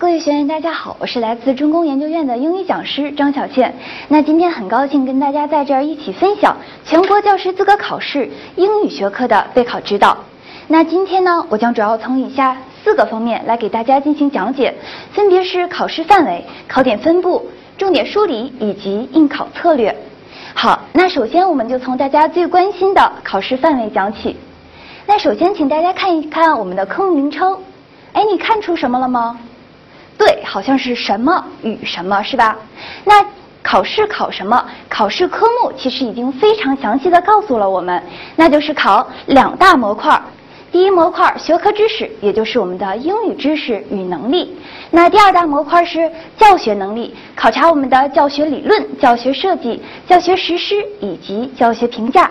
[0.00, 3.74] 各位学员，大家好，我是来自中公研究院的英语讲师张小倩。
[4.06, 10.16] 那今天很高兴跟大家在这儿一起分享全国教师资格考试英语学科的备考指导。
[10.68, 14.72] 那今天呢，我将主要从以下四个方面来给大家进行讲解，
[15.10, 19.92] 分别是考试范围、考点分布、重点梳理以及应考策略。
[20.54, 24.36] 好，那首先我们就从大家最关心的考试范围讲起。
[25.06, 27.58] 那首先，请大家看一看我们的科目名称。
[28.12, 29.36] 哎，你看出什么了吗？
[30.18, 32.58] 对，好像是什么与什么是吧？
[33.04, 33.24] 那
[33.62, 34.62] 考试考什么？
[34.88, 38.02] 考试科目其实已经非常详细的告诉了我们，
[38.34, 40.20] 那就是考两大模块。
[40.70, 44.54] 第一模块学科知识，也就是我们的英语知识与能力。
[44.90, 52.30] 那第二大模块是教学能力，考察我们的教学理论、教学设计、教学实施以及教学评价。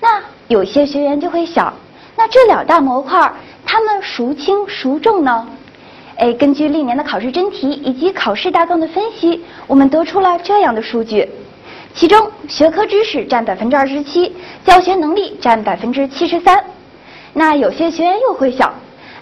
[0.00, 1.70] 那有些学员就会想，
[2.16, 3.30] 那这两大模块，
[3.66, 5.46] 他们孰轻孰重呢？
[6.20, 11.26] 哎，根据历年的考试真题以及考试大纲的分析，我们得出了这样的数据：
[11.94, 16.62] 其中学科知识占百分之二十七，教学能力占百分之七十三。
[17.32, 18.70] 那有些学员又会想，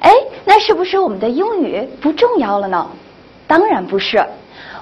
[0.00, 0.10] 哎，
[0.44, 2.84] 那是不是我们的英语不重要了呢？
[3.46, 4.20] 当然不是，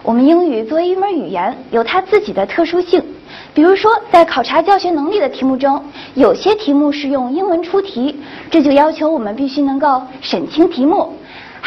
[0.02, 3.04] 我们英语作为一门语言，有它自己的特殊性。
[3.52, 8.18] 比如说，在考察教学能力的题目中，有些题目是用英文出题，
[8.50, 11.14] 这就要求我们必须能够审清题目。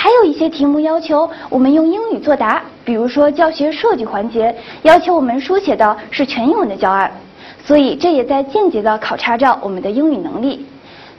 [0.01, 7.11] 还有一些题目要求我们用英语作答，比如说教学设计环节要求我们书写的是全英文的教案，
[7.65, 10.65] 所以这也在间接的考察着我们的英语能力。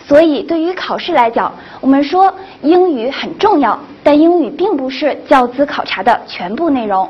[0.08, 7.06] 所以对于考试来讲，我们说英语很重要，但英语并不是教资考察的全部内容。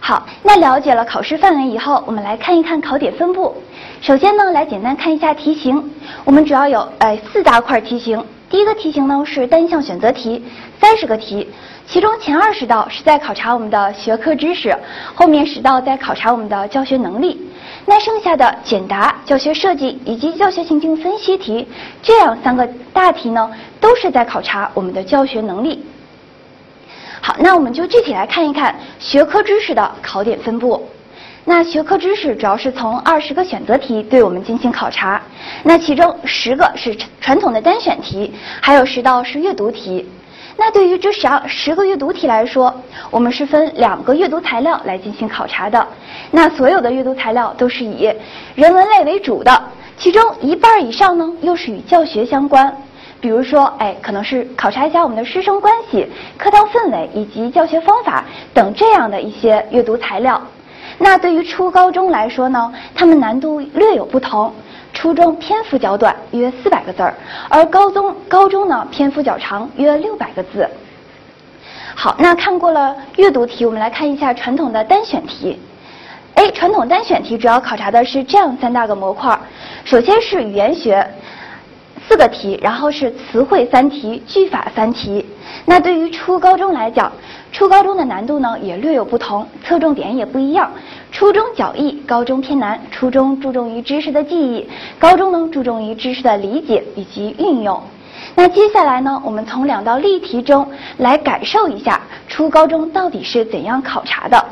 [0.00, 3.54] 好，那了解了考试范围以后，我们来看一看考点分布。
[4.00, 5.90] 首先呢，来简单看一下题型，
[6.24, 8.24] 我们主要有呃四大块题型。
[8.50, 10.42] 第一个题型呢是单项选择题，
[10.80, 11.46] 三十个题，
[11.86, 14.74] 其中前二十道是在考察我们的学科知识，
[15.14, 17.38] 后面十道在考察我们的教学能力。
[17.84, 21.68] 那剩下的简答、教学设计以及教学情境分析题，
[22.02, 23.50] 这样三个大题呢，
[23.80, 25.84] 都是在考察我们的教学能力。
[27.20, 30.88] 好，那我们就具体来看一看学科知识的考点分布。
[31.48, 35.18] 那学科知识主要是从二十个选择题对我们进行考察，
[35.62, 40.06] 那其中十个是传统的单选题，还有十道是阅读题。
[40.58, 45.88] 那对于这十二十个阅读题来说，我们是分两个阅读材料来进行考察的。
[46.32, 48.14] 那所有的阅读材料都是以
[48.54, 49.62] 人文类为主的，
[49.96, 52.70] 其中一半以上呢又是与教学相关，
[53.22, 58.22] 比如说，哎，可能是考察一下我们的师生关系、课堂氛围以及教学方法
[58.52, 60.38] 等这样的一些阅读材料。
[60.98, 64.52] 那对于初高中来说呢，它们难度略有不同。
[64.94, 67.14] 初中篇幅较短，约四百个字儿，
[67.48, 70.68] 而高中高中呢篇幅较长，约六百个字。
[71.94, 75.60] 好，那看过了阅读题，我们来看一下传统的单选题。
[76.34, 79.38] 哎，传统单选题主要考察的是这样三大个模块：
[79.84, 81.06] 首先是语言学
[82.08, 85.24] 四个题，然后是词汇三题、句法三题。
[85.66, 87.12] 那对于初高中来讲，
[87.52, 90.70] 初高中的难度呢也略有不同，侧重点也不一样。
[91.12, 92.80] 初中较易，高中偏难。
[92.90, 94.66] 初中注重于知识的记忆，
[94.98, 97.78] 高中呢注重于知识的理解以及运用。
[98.34, 100.66] 那接下来呢，我们从两道例题中
[100.96, 104.42] 来感受一下初高中到底是怎样考察的。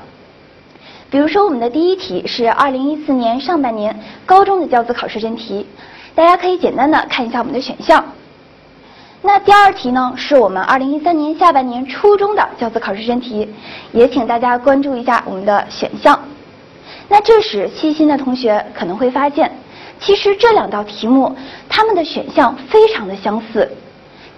[1.09, 5.65] 比如说，我们的第一题是二零一四年上半年高中的教资考试真题，
[6.17, 8.03] 大家可以简单的看一下我们的选项。
[9.21, 13.47] 那第二题呢，是我们二零一三年下半年初中的教资考试真题，
[13.93, 16.19] 也请大家关注一下我们的选项。
[17.07, 19.53] 那这时细心的同学可能会发现，
[20.01, 21.37] 其实这两道题目
[21.69, 23.71] 它们的选项非常的相似。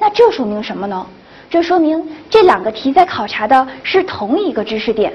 [0.00, 1.06] 那这说明什么呢？
[1.48, 5.12] 这说明这两个题在考察的是同一个知识点。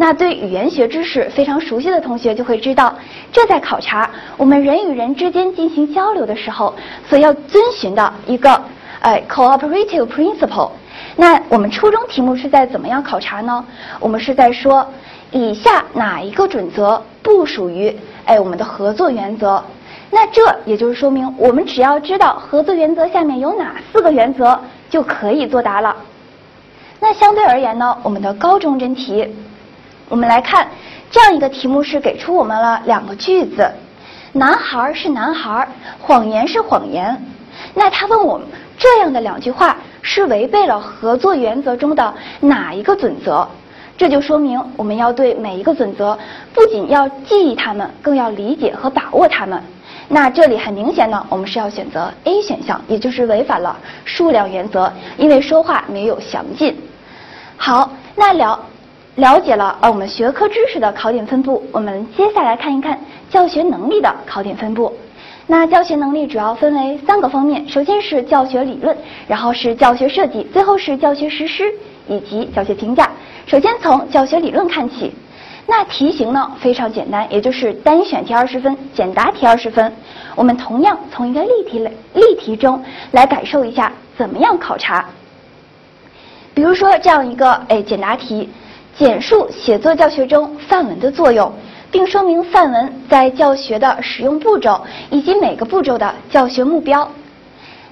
[0.00, 2.96] 那对语言学知识非常熟悉的同学就会知道，
[3.30, 4.08] 这在考察
[4.38, 6.74] 我们人与人之间进行交流的时候
[7.06, 8.58] 所要遵循的一个。
[9.00, 10.70] 哎，cooperative principle。
[11.16, 13.62] 那我们初中题目是在怎么样考察呢？
[13.98, 14.86] 我们是在说
[15.32, 17.94] 以下哪一个准则不属于
[18.24, 19.62] 哎我们的合作原则？
[20.10, 24.58] 那这也就是说明，我们只要知道合作原则下面有哪四个原则，
[24.88, 25.94] 就可以作答了。
[27.00, 29.26] 那相对而言呢，我们的高中真题，
[30.10, 30.68] 我们来看
[31.08, 33.72] 这样一个题目是给出我们了两个句子：
[34.32, 35.68] 男孩是男孩，
[36.00, 37.24] 谎言是谎言。
[37.74, 38.46] 那他问我们。
[38.76, 43.46] 这样的两句话是违背了合作原则中的哪一个准则？
[43.98, 46.18] 这就说明我们要对每一个准则
[46.54, 49.62] 不仅要记忆它们，更要理解和把握它们。
[50.08, 56.74] 那这里很明显呢，我们是要选择 A 选项，也就是违反了数量原则，因为说话没有详尽。
[57.58, 58.58] 好，那了
[59.20, 64.96] 了解了呃我们学科知识的考点分布，我们接下来看一看教学能力的考点分布。
[65.46, 68.96] 那教学能力主要分为三个方面，首先是教学理论，
[69.28, 71.70] 然后是教学设计，最后是教学实施
[72.08, 73.10] 以及教学评价。
[73.46, 75.12] 首先从教学理论看起。
[75.66, 79.92] 那题型呢非常简单，也就是单选题二十分，简答题二十分。
[80.34, 82.82] 我们同样从一个例题类例题中
[83.12, 85.04] 来感受一下怎么样考察。
[86.54, 88.48] 比如说这样一个哎简答题，
[89.00, 91.50] 简述写作教学中范文的作用，
[91.90, 97.10] 并说明范文在教学的使用步骤以及每个步骤的教学目标。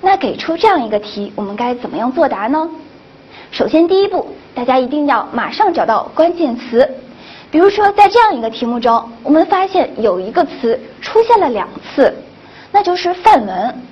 [0.02, 2.68] 那给出这样一个题，我们该怎么样作答呢？
[3.50, 6.86] 首先第一步，大家一定要马上找到关键词。
[7.50, 12.14] 比如说，在这样一个题目中，我们发现有一个词出现了两次，
[12.70, 13.82] 那就是范文。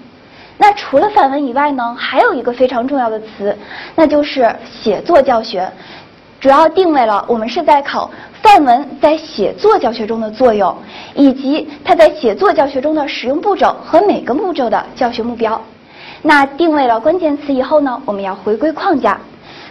[0.58, 3.56] 那除了范文以外呢，还有一个非常重要的词，
[3.94, 5.66] 那就是写作教学。
[6.46, 8.08] 主要定位了我们是在考
[8.40, 10.72] 范文在写作教学中的作用，
[11.16, 15.60] 以及它在写作教学中的使用步骤和每个步骤的教学目标。
[16.22, 19.18] 那定位了关键词以后呢，我们要回归框架。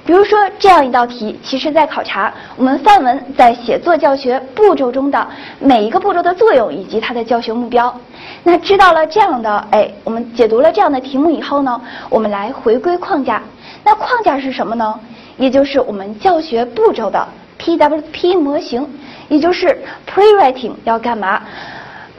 [0.05, 5.25] 比如说这样一道题，其实在考察我们范文在写作教学步骤中的
[5.59, 7.97] 每一个步骤的作用以及它的教学目标。
[8.43, 11.79] 那知道了这样的，哎，我们解读了这样的题目以后呢，
[12.09, 13.41] 我们来回归框架。
[13.81, 14.99] 那框架是什么呢？
[15.37, 17.27] 也就是我们教学步骤的
[17.59, 18.87] PWP 模型，
[19.27, 19.77] 也就是
[20.07, 21.41] Pre-writing 要干嘛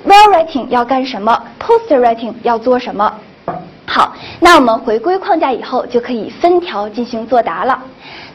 [0.07, 3.13] ，Well writing 要干什么，Post writing 要做什么。
[3.87, 7.83] 好，那我们回归框架以后，就可以分条进行作答了。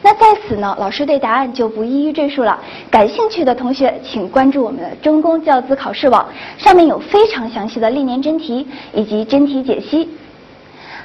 [0.00, 2.58] 那在此呢，老师对答案就不一一赘述了。
[2.90, 6.26] 感兴趣的同学，请关注我们的中公教资考试网，
[6.58, 10.08] 上面有非常详细的历年真题以及真题解析。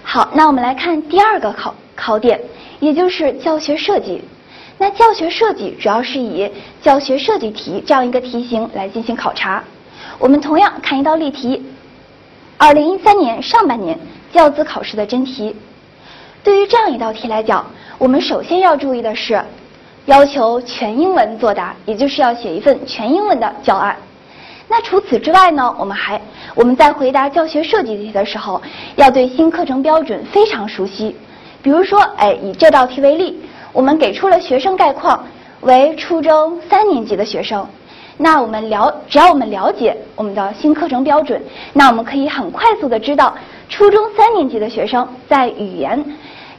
[0.02, 2.40] 好，那我们来看第二个考考点，
[2.80, 4.24] 也就是教学设计。
[4.78, 6.52] 那教学设计主要是以
[6.82, 9.64] 教学设计题这样一个题型来进行考察。
[10.20, 11.64] 我们同样看一道例题，
[12.58, 13.98] 二零一三年上半年。
[14.30, 15.56] 教资考试的真题，
[16.44, 17.66] 对于这样一道题来讲，
[17.98, 19.42] 我们首先要注意的是，
[20.06, 23.96] 要求全英文作答，也就是要写一份全英文的教案。
[24.68, 26.22] 那除此之外呢，我们还
[26.54, 28.62] 我们在回答教学设计题的时候，
[28.98, 31.16] 要对新课程标准非常熟悉。
[31.68, 33.42] 比如说，哎，以这道题为例，
[33.74, 35.22] 我们给出了学生概况
[35.60, 37.68] 为初中三年级的学生。
[38.16, 41.44] 那我们了，只要我们了解我们的新课程标准，
[41.74, 43.36] 那我们可以很快速的知道。
[43.68, 46.02] 初中三年级的学生在语言、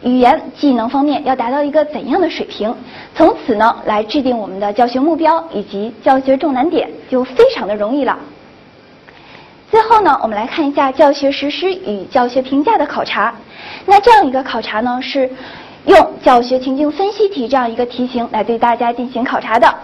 [0.03, 2.75] 语言技能方面要达到一个怎样的水平？
[3.15, 8.15] 从此呢，来制定我们的教学目标以及教学重难点，就非常的容易了。
[9.71, 13.35] 最后呢，我们来看一下教学实施与教学评价的考察。
[13.87, 15.31] 那这样一个考察呢，是
[15.87, 19.75] 用教学情境分析题这样一个题型来对大家进行考察的。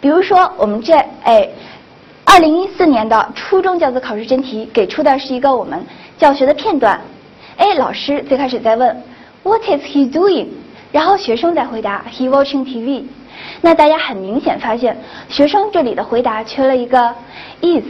[0.00, 1.48] 比如说，我们这哎。
[2.26, 5.86] 二零一四年的初中教资考试真题给出的是一个我们
[6.18, 6.98] 教学的片段，
[7.58, 9.02] 哎，老师最开始在问
[9.44, 10.48] What is he doing？
[10.90, 13.04] 然后学生在回答 He watching TV。
[13.60, 14.96] 那大家很明显发现，
[15.28, 17.14] 学生这里的回答缺了一个
[17.60, 17.84] is，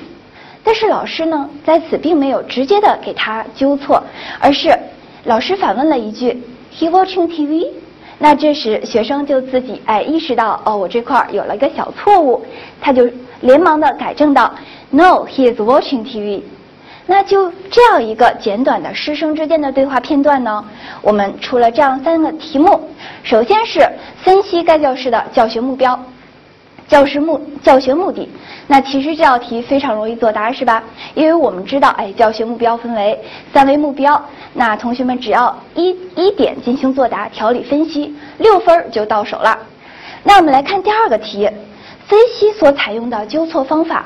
[0.65, 4.03] 但是老师呢在此并没有直接的给他纠错，
[4.41, 4.77] 而是
[5.25, 6.43] 老师反问了一句
[6.75, 7.69] He watching TV。
[8.19, 12.45] 那这时学生就自己哎意识到哦，我这块有了一个小错误，
[12.81, 13.09] 他就。
[13.41, 14.55] 连忙的改正道
[14.89, 16.41] ：“No, he is watching TV。”
[17.05, 20.65] 那就这样一个简短的师生之间的对话片段呢，
[21.03, 22.89] 我们出了这样三个题目。
[23.23, 23.87] 首先是
[24.23, 25.99] 分析该教师的教学目标、
[26.95, 28.29] 教师目教学目的。
[28.69, 30.81] 那其实这道题非常容易作答，是吧？
[31.17, 33.19] 因为我们知道，哎，教学目标分为
[33.53, 34.25] 三维目标。
[34.53, 39.59] 那同学们只要一一点进行作答、条理分析，六分就到手了。
[40.23, 41.51] 那我们来看第二个题。
[42.07, 44.05] 分析所采用的纠错方法。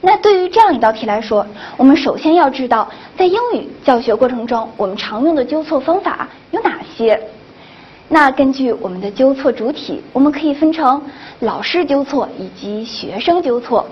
[0.00, 1.44] 那对于这样一道题来说，
[1.76, 2.88] 我们首先要知道，
[3.18, 7.20] 在英语教学过程中，我们常用的纠错方法有哪些？
[8.12, 11.00] 那根据我们的纠错主体，我们可以分成
[11.40, 13.86] 老师纠错以及学生纠错。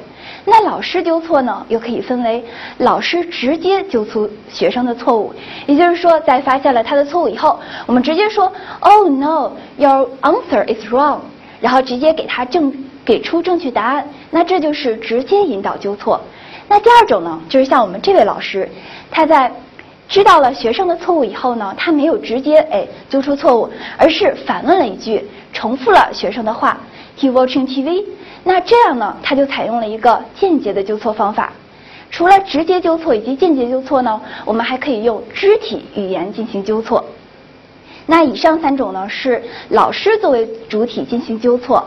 [0.44, 2.44] 那老师纠错呢，又可以分为
[2.76, 5.32] 老师直接纠错学生的错误，
[5.66, 11.20] 也就是说，在发现了他的错误以后，我们直接说，Oh no, your answer is wrong，
[11.58, 12.70] 然后直接给他正。
[13.02, 16.20] 给出正确答案，那这就是直接引导纠错。
[16.68, 18.68] 那第二种呢，就是像我们这位老师，
[19.10, 19.50] 他在
[20.10, 26.80] 知道了学生的错误以后呢，他没有直接哎纠出错误，而是反问了一句，重复了学生的话
[27.16, 28.04] ：“He watching TV。”
[28.42, 31.52] 那这样呢，他就采用了一个间接的纠错方法。
[32.10, 37.04] 除了直接纠错以及间接纠错呢，我们还可以用肢体语言进行纠错。
[38.06, 41.86] 那以上三种呢是老师作为主体进行纠错。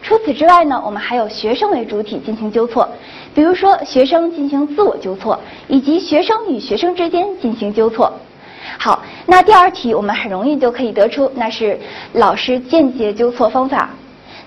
[0.00, 2.88] 除此之外呢，我们还有学生为主体进行纠错，
[3.34, 8.12] 比如说学生进行自我纠错，以及学生与学生之间进行纠错。
[8.78, 11.78] 好，那第二题我们很容易就可以得出，那是
[12.12, 13.90] 老师间接纠错方法。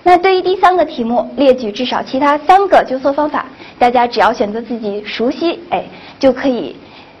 [0.02, 3.46] 那对于第三个题目，列举至少其他三个纠错方法，
[3.78, 5.84] 大家只要选择自己熟悉，哎，
[6.18, 6.76] 就可以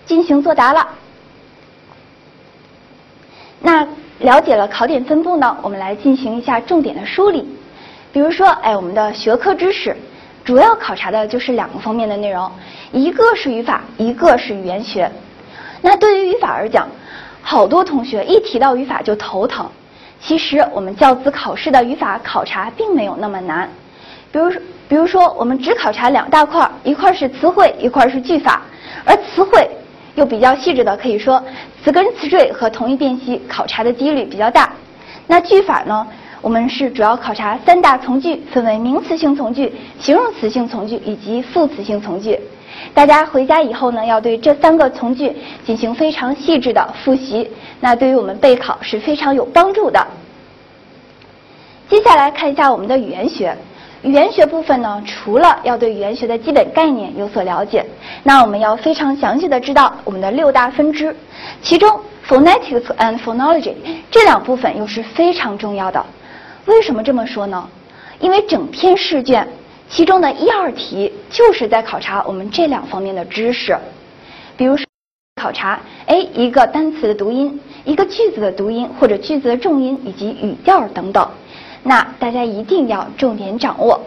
[0.06, 0.88] 进行作答了。
[3.60, 3.86] 那
[4.20, 7.46] 了解了考点分布呢，我们来进行一下重点的梳理。
[8.12, 9.94] 比如说，哎，我们的学科知识
[10.48, 12.50] 主要考察的就是两个方面的内容，
[12.90, 15.12] 一个是语法，一个是语言学。
[15.82, 16.88] 那对于语法而讲，
[17.42, 19.68] 好多同学一提到语法就头疼。
[20.22, 23.68] 其实我们教资考试的语法考察并没有那么难。
[24.32, 28.62] 比如说，比如说我们只考察两大块，一块是词汇，一块是句法。
[29.04, 29.68] 而词汇
[30.14, 31.44] 又比较细致的，可以说
[31.84, 34.72] 词根、词缀和同义辨析考察的几率比较大。
[35.26, 36.06] 那句法呢？
[36.40, 42.38] 我们是主要考察三大从句，分为名词性从句、形容词性从句以及副词性从句。
[42.94, 50.06] 大家回家以后呢，要对这三个从句进行非常细致的复习，那对于我们备考是非常有帮助的。
[51.88, 53.56] 接下来看一下我们的语言学，
[54.02, 57.84] 语言学部分呢，除了要对语言学的基本概念有所了解，
[58.22, 61.14] 那我们要非常详细的知道我们的六大分支，
[61.62, 63.72] 其中 phonetics and phonology
[64.10, 66.04] 这两部分又是非常重要的。
[66.68, 67.66] 为什么这么说呢？
[68.20, 69.48] 因为整篇试卷
[69.88, 73.74] 其中的一二题就是在考察我们这两方面的知识，
[74.54, 74.84] 比如说
[75.40, 81.26] 考察哎一个单词的读音、一个句子的读音或者句子的重音以及语调等等，
[81.82, 83.98] 那大家一定要重点掌握。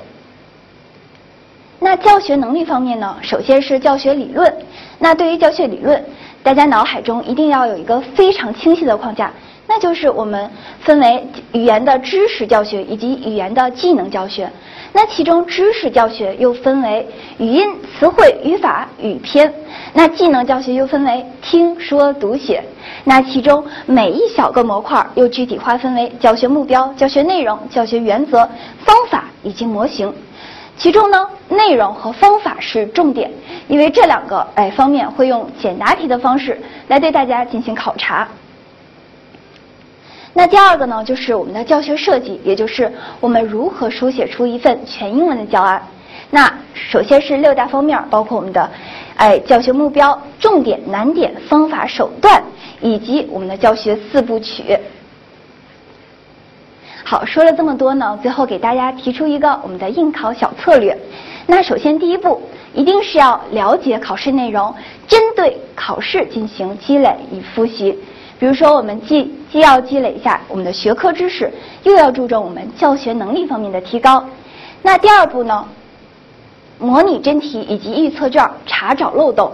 [1.79, 4.55] 那教学能力方面呢，首先是教学理论。
[4.99, 6.05] 那对于教学理论，
[6.43, 9.33] 大家脑海中一定要有一个非常清晰的框架。
[9.73, 10.51] 那就是我们
[10.81, 14.51] 分为语言的知识教学以及语言的技能教学。
[14.91, 19.53] 那其中知识教学又分为语音、词汇、语法、语篇。
[19.93, 22.61] 那技能教学又分为听说读写。
[23.05, 28.39] 那其中每一小个模块又具体划分为教学目标、教学内容、教学原则、
[28.83, 30.13] 方法以及模型。
[30.75, 33.31] 其中呢，内容和方法是重点，
[33.69, 36.59] 因为这两个哎方面会用简答题的方式
[36.89, 38.27] 来对大家进行考察。
[40.33, 45.81] 那第二个呢，就是我们的教学设计，也就是我们如何书写出一份全英文的教案。
[46.29, 48.71] 那首先是六大方面，包括我们的，
[49.17, 52.41] 哎，教学目标、重点、难点、方法、手段，
[52.79, 54.77] 以及我们的教学四部曲。
[57.03, 60.97] 好，说了这么多呢，最后给大家提出一个我们的应考小策略。
[61.45, 62.41] 那首先第一步，
[62.73, 64.73] 一定是要了解考试内容，
[65.09, 67.99] 针对考试进行积累与复习。
[68.41, 74.25] 比如说，我们既既要积累一下我们的学科知识，又要注重我们教学能力方面的提高。
[74.81, 75.63] 那第二步呢，
[76.79, 79.51] 模拟真题以及预测卷查找漏洞。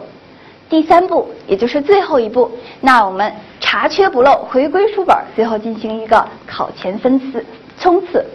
[0.70, 3.30] 第三步，也就是最后一步，那我们
[3.60, 7.46] 查缺补漏，回归书本，最后进行一个考前分次
[7.78, 8.26] 冲刺。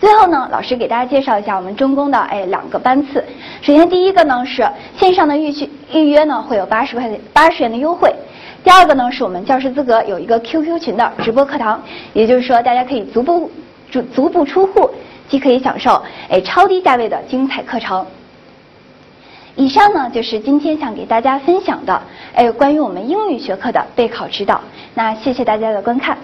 [0.00, 3.22] 最后呢，老师给大家介绍一下我们中公的哎两个班次。
[3.60, 8.10] 首先第一个呢是线上的预预预约呢会有八十块八十元的优惠。
[8.62, 13.50] 第二个呢，是我们教师资格有一个 QQ 群的直播课堂，也就是说，大家可以足不
[13.90, 14.90] 足足不出户，
[15.28, 18.06] 既可以享受哎超低价位的精彩课程。
[19.56, 22.02] 以上呢，就是今天想给大家分享的
[22.34, 24.60] 哎关于我们英语学科的备考指导。
[24.94, 26.16] 那谢谢大家的观看。